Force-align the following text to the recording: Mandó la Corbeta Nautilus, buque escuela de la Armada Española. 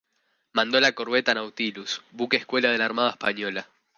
Mandó 0.53 0.79
la 0.79 0.93
Corbeta 0.93 1.35
Nautilus, 1.35 2.01
buque 2.09 2.37
escuela 2.37 2.71
de 2.71 2.79
la 2.79 2.85
Armada 2.85 3.11
Española. 3.11 3.69